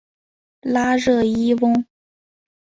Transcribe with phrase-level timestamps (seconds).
[0.61, 1.85] 拉热伊翁。